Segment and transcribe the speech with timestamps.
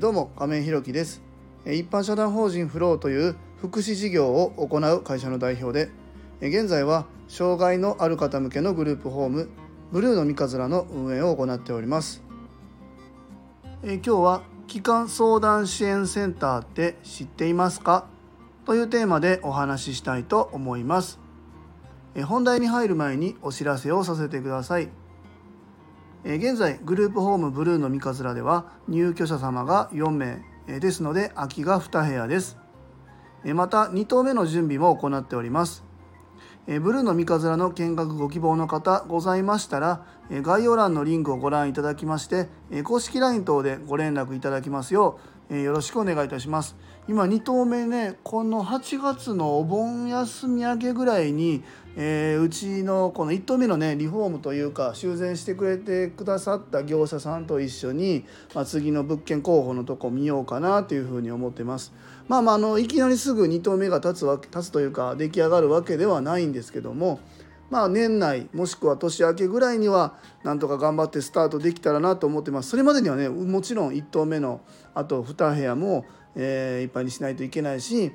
[0.00, 1.22] どうも亀井ひろきです。
[1.66, 5.90] 一般社団法人フローという福祉事業を行う会社の代表で
[6.40, 9.48] 現在は障害のある方向けのグループホーム
[9.90, 12.22] ブルーの三日面の運営を行っております。
[13.82, 18.06] 今日は機関相談支援センターって知っていますか？
[18.66, 21.18] というテーマでお話ししたいと思います。
[22.24, 24.90] 本題に入る前にお知らせをさせてください。
[26.30, 30.42] え現在グループホームブルーの三日面では入居者様が4名
[30.78, 32.58] ですので空きが2部屋です。
[33.54, 35.84] また2棟目の準備も行っております。
[36.66, 42.50] ブルーの三日面の見学ご希望の方ございましたら概要欄のリンクをご覧いただきまして
[42.84, 46.76] 公式 LINE 等でご連絡いただきますようよろしくお願いいたします。
[47.08, 51.62] 今2棟目ねこの8月のお盆休み明けぐらいに
[52.00, 61.92] えー、うちのこの1棟目のねリフォームというか修繕してくれてくださった業者さんと一緒に、まあ、次の物件候補のとこ見ようかなというふうに思ってます。
[62.28, 67.18] まあまああのいきなりすぐ2棟目が立つわ立つというか出来上がるわけではないんですけども
[67.70, 74.60] まあ年内もしくは年明けぐらいにはなんとか頑張ってスタートできたらなと思ってますそれまでにはねもちろん1棟目の
[74.94, 78.12] あと2部屋も、えー、いっぱいにしないといけないし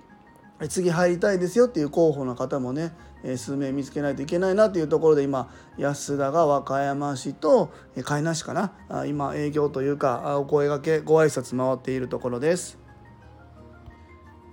[0.70, 2.94] 次入りたいですよっていう候補の方もね
[3.38, 7.72] 数名見つけないといけないなというところで今安田が和歌山市と
[8.04, 12.83] 海南市かな今営業というかお声がけご挨拶回っているところです。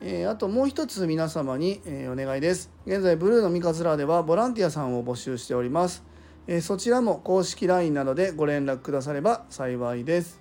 [0.02, 2.70] えあともう一つ皆様に、えお願いです。
[2.86, 6.02] 現在ブルーの三日面ではボランティアさんを募集しております。
[6.46, 10.40] えそちらも公式 LINE などでご連絡くだされば幸いです。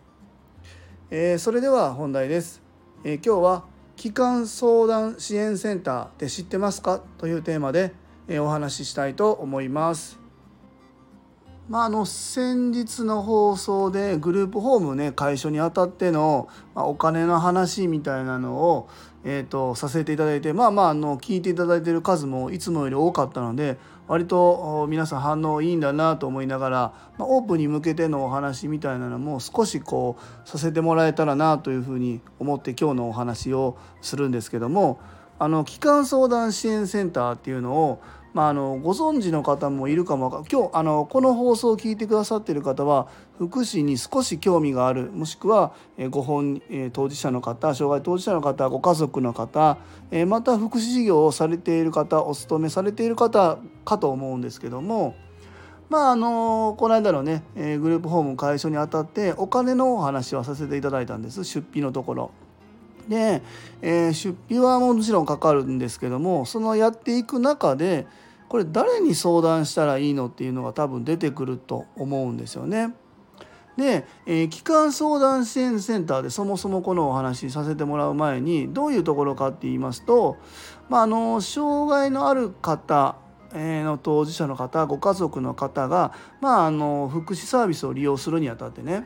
[1.11, 2.61] えそれでは本題です。
[3.03, 3.65] え今日は
[3.97, 7.03] 機関相談支援センターって知ってますか？
[7.17, 7.93] というテーマで
[8.29, 10.17] えお話ししたいと思います。
[11.69, 18.89] まあ、あの先日の放送でグループホームね解消にあたっての、ま、お金の話みたいなのを、
[19.23, 23.77] えーと、させていただいてまあまああの聞いていただいてる数もいつもより多かったので
[24.07, 34.99] 割と皆さん反応いいんだなと思いながら、ま、オープンに向けてのお話みたいなのも少しこうさせてもらえたらなというふうに思って今日のお話をするんですけども
[35.37, 38.01] あの機関相談支援センターっていうのを
[38.33, 43.07] まあ、あのご存知の方もいるかもか今日あのこの放送を聞いてくださっている方は
[43.37, 45.73] 福祉に少し興味があるもしくは、
[46.09, 49.77] ご本、え当事者の方障害当事者の方ご家族の方、
[50.11, 55.15] えまた福祉事業をされている方お勤めされている方かと思うんですけども。
[55.89, 62.31] まああのこの間のねグループホーム解消にあたってお金のお話はさせていただいたんです出費のところ。
[63.09, 63.41] で、
[63.81, 68.07] えー、出費はもちろんかかるんですけどもそのやっていく中で
[68.47, 72.93] これ誰に相談したらいいのっていうのが多分出てくると思うんですよね。
[73.77, 74.61] で、えー、機
[74.91, 80.35] 相談支援センターでそもそもこのお話しさせてもらう前にどういうところかって言いますと、
[80.89, 83.15] まあ、あの障害のある方
[83.53, 89.05] の当事者の方ご家族の方が、まあ、あの福祉サービスを利用するにあたってね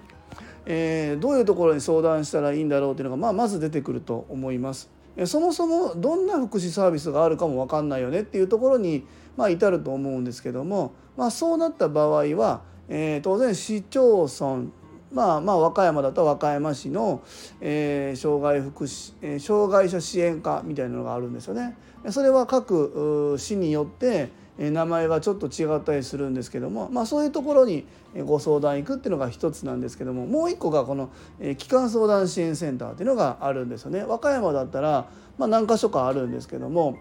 [0.66, 4.90] えー、どういうところに相談したらいいんだろうっていうのが、まあ、まず出てくると思います。
[5.26, 9.06] そもそもどんな福祉サービスがあるかも分かんないよねっていうところに、
[9.38, 14.70] まあ、至ると思うんですけども、まあ、そうなった場合は、えー、当然市町村
[15.14, 17.22] まあ、まあ和歌山だと和歌山市の、
[17.62, 21.78] えー、障害福祉、えー、障害者支援課みたいなのがあるんですよね。
[22.10, 27.86] それは各市によって名前はちょっと違ったりするんですけども、まあ、そういうところに
[28.26, 31.10] ご相談行くっていうのが一つなんですけどももう一個がこの
[31.58, 34.04] 機関相談支援センターっていうのがあるんですよね。
[34.04, 36.98] 和歌山だったら、まあ、何箇所かあるんですけども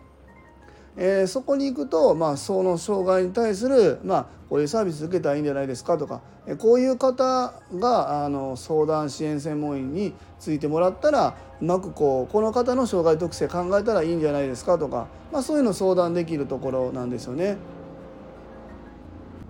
[0.96, 17.56] えー、そこに行くと、まあ、その障害に対する、まあ、こういうサービス受けたらいいんじゃないですかとか、えこういう方があの相談支援専門員についてもらったらうまくこうこの方の障害特性考えたらいいんじゃないですかとか、まあ、そういうの相談できるところなんですよね。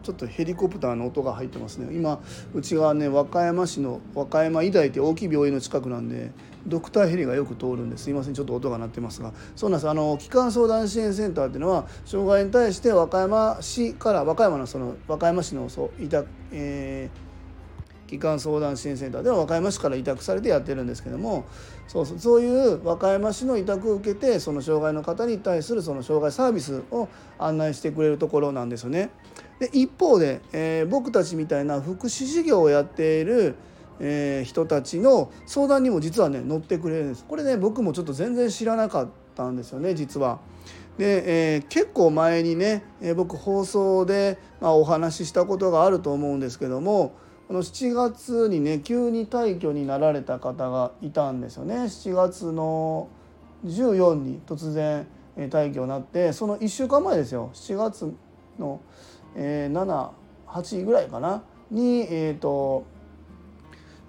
[0.02, 2.20] ちょっとヘリコプターの音が入ってますね今
[2.52, 6.32] うちがね和歌山市の和歌山医大って大きい病院の近くなんで
[6.66, 21.44] ドクターヘリがよく通るんですいませんちょっと音が鳴ってますがそうなんですあの機関相談支援センターっていうのは障害に対して和歌山市から和歌山のその和歌山市のそういた、えー、機関相談支援センターでは和歌山市から委託されてやってるんですけども
[21.88, 29.10] そうそうそういう和歌山市の委託を受けてその障害の方に対するその障害サービスを案内してくれるところなんですよね。
[29.58, 33.56] で一方で、えー、僕たちみたいな福祉事業をやっている
[34.00, 37.24] えー、人たちの相談にも実はね乗ってくれるんです。
[37.24, 40.40] これね僕もちょっと全然知らなかったんですよね実は。
[40.98, 47.14] で、えー、結構前にね、えー、僕放送で、まあ、お話ししたことがあると思うんですけども
[47.48, 51.74] この7月にね急に退去になられた方がいたんですよね。
[51.74, 53.08] 7月の
[53.64, 55.06] 14に突然
[55.36, 57.50] 退去になってその1週間前ですよ。
[57.52, 58.12] 7月
[58.58, 58.80] の、
[59.36, 60.12] えー、
[60.46, 61.42] 78ぐらいかな？
[61.70, 62.84] にえっ、ー、と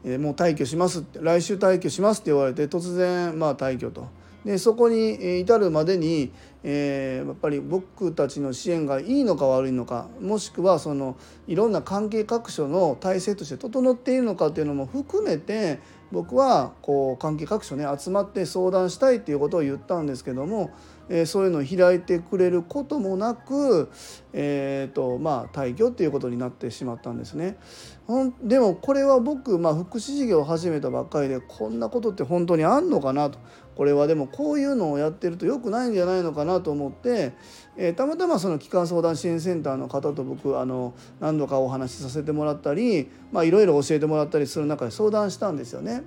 [0.03, 4.07] えもう退去しますって来週退去しますって言われて突然まあ退去と。
[4.45, 6.31] でそこに至るまでに、
[6.63, 11.15] えー、やっぱり僕たちの支援がいいのか悪いのかもしくはその
[11.47, 15.79] いろんな関係各所の体制として整っているのかっていうのも含めて
[16.13, 20.69] 僕はこう関係各所ね集まって相談したいっていうことを言ったんですけども、
[21.10, 23.89] えー、そういうのを開いてくれることもなく、
[24.31, 27.57] えーとまあ、退去っていうことになってしまったんですね。
[28.06, 33.39] ほんでもこれは僕、まあ、福祉事業を始めたばっかりでこんなことって本当にあんのかなと
[33.75, 37.34] これはでもこういうのをやってると良くないんじゃないのかなと思って、
[37.78, 46.04] えー、たまたまその機関相談支援センターの方と僕あの何度かお話しさせてもらったりいろいろ教えてもらったりする中で相談したんですよね。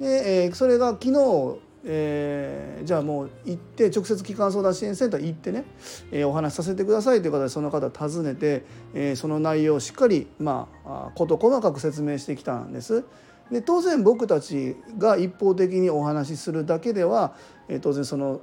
[0.00, 5.64] で、えー、それが昨日えー、じゃあもう行って直接機関相談支援センター行ってね、
[6.10, 8.64] えー、お話しさせてくださいという方でその方訪ねて、
[8.94, 13.04] えー、その内容をしっかりまあ事細かく説明してきたんです。
[13.50, 17.34] で当然僕たちが一方的にお話しするだけでは、
[17.68, 18.40] え、当然その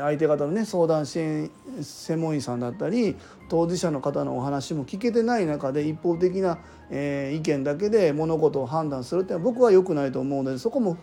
[0.00, 1.50] 相手方のね相談支援
[1.80, 3.16] 専門員さんだったり
[3.48, 6.58] 当事者の方のお話も聞けてない中で一方的な、
[6.90, 10.96] え、意見だけで物事を判断するっていうのは僕は良くないと思うのでそこも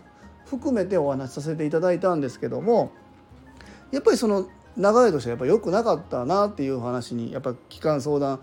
[0.44, 2.92] 含めてお話しさせていただいたんですけども
[3.90, 8.40] やっぱりその流れとしてはやっぱ良くなかったなっていう話にやっぱ機関相談、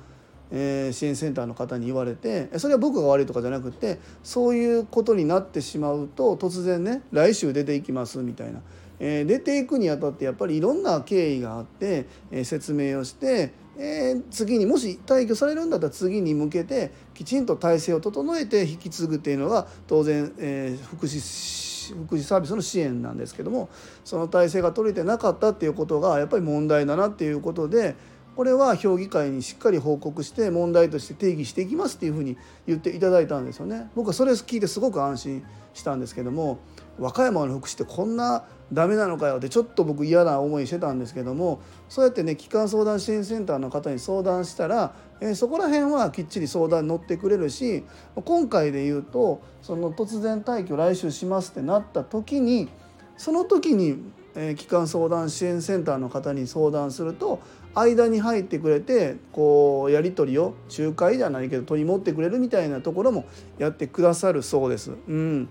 [0.51, 8.61] えー、支援センターの方に言われてそれは僕が悪いとかじゃなくてそういうことになってしまうと突然ね来週出ていきますみたいな、
[8.99, 21.61] えー、出ていくにあたってやっぱりいろんな経緯があって、えー、説明をして、えー、次にもし退去されるんだったら次に向けてきちんと体制を整えて引き継ぐっていうのが当然、えー、福祉
[22.05, 23.69] 福祉サービスの支援なんですけども
[24.05, 27.95] その体制が取れてなかったっていうことがやっぱり問題だなっていうことで
[28.41, 33.91] これは評議会にしっかり報告して問題として定義していきますっていうふうに言っていただいたんですよね。
[33.95, 35.45] 僕はそれ聞いてすごく安心
[35.75, 36.57] したんですけども
[36.97, 47.83] 和歌山の福祉ってこんなダメなのかよってちょっと僕嫌な思いしてたんですけどもそうやってね機関相談支援センターの方に相談したら、え、そこら辺はきっちり相談に乗ってくれるし
[48.25, 52.69] 今回で言うとその突然退去来週しますってなった時に
[53.17, 53.99] その時に、
[54.33, 57.39] えー、機関相談支援センターの方に相談すると
[57.73, 63.25] 間に入ってくれてこうやり取りを仲介じゃないけど取り持ってくれるみたいなところも
[63.57, 64.91] やってくださるそうです。
[65.07, 65.49] うん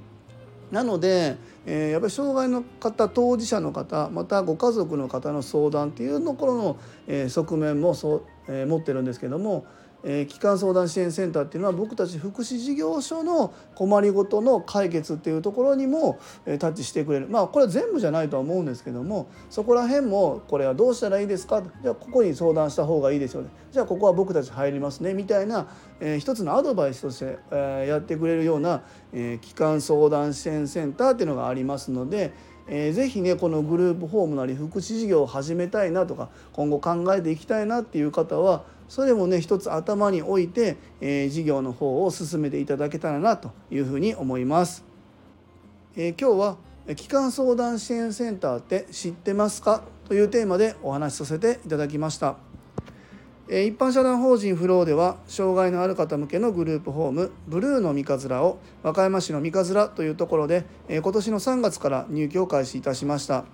[0.70, 1.36] なので、
[1.66, 6.76] えー、やっぱり障害の方当事者の方またご家族の方の相談っていうところの、
[7.08, 9.66] えー、側面もそう、えー、持ってるんですけども
[10.04, 17.28] えー、機関相談支援センターっていうのは僕たち福祉事業所の困りごとの解決っていうところにも、えー、タッチしてくれる。
[17.28, 21.62] まあこれは全部じゃないとは思うんですけどもそこら辺もこれはどうしたらいいですか？
[21.82, 23.48] じゃあここに相談した方がいいですよね。
[23.72, 25.14] じゃあここは僕たち入りますね。
[25.14, 25.68] みたいな、
[26.00, 28.82] えー、一つのアドバイスとして、えー、やってくれるような、
[29.12, 32.32] えー、機関相談支援センターっていうのがありますので
[32.72, 44.84] えー、ぜひねこのグループホームなり福祉事業を始めたいなとか今後考えていきたいなっていう方はそれもね一つ頭に置いて、えー、事業の方を進めていただけたらなというふうに思います。
[45.96, 46.56] えー、今日は
[46.96, 49.84] 機関相談支援センターって知ってますか？
[50.08, 52.36] というテーマでお話しさせていただきました。
[53.46, 63.44] 一般社団法人フローでは障害のある方向けのグループホームブルーの三葛を和歌山市の三葛というところで今年の3月から入居を開始いたしました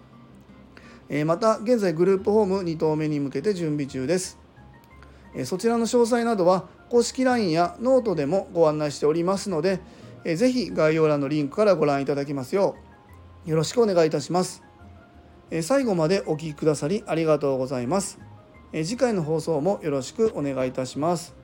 [1.24, 4.38] また現在グループホーム2棟目に向けて準備中です
[5.44, 9.80] そちらの詳細などは公式 LINE やノートでもご案内しておりますので
[10.24, 12.76] ぜひ概要欄のリンクからご覧いただきますよ
[13.46, 14.62] うよろしくお願いいたします
[15.62, 18.18] 最後までお聴きくださりありがとうございます
[18.72, 21.34] え次回の放送もよろしくお願いいたします。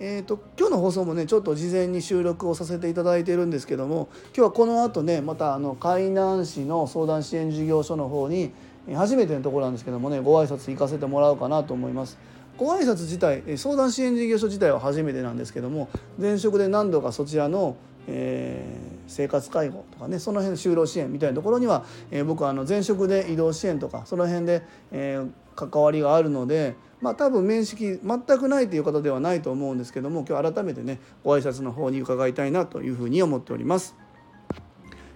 [0.00, 8.52] えーと、今日の放送もねちょっと事前に収録をさせていただいているんですけども今日はこの後ねまたあの海南市の相談支援事業所の方に
[8.94, 12.16] 初めてのところなんですけどもねご挨拶行かせてもらおうかなと思います。
[12.58, 15.88] ご挨拶自体相談支援事業所自体は初めてなんですけども
[16.18, 17.76] 前職で何度かそちらの、
[18.08, 33.94] えー、生活介護とかねその辺の就労支援みたいなところには、えー、僕はあの前職で移動支援とかその辺で、えー、関わりがあるので、まあ、多分面識全くないという方ではないと思うんですけども今日改めてねご挨拶の方に伺いたいなというふうに思っております。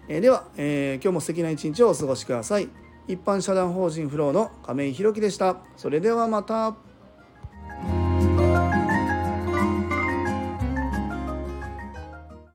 [0.08, 2.68] えー、では、えー、今日も素敵な一日をお過ごしください。
[3.08, 5.56] 一般社団法人フローの亀井宏樹でした。
[5.76, 6.91] それではまた。